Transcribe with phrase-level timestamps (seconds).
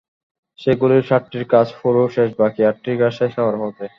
[0.59, 3.85] সেগুলোর সাতটির কাজ পুরো শেষ, বাকি আটটির কাজ শেষ হওয়ার পথে।